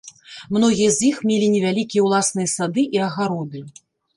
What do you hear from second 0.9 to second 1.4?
з іх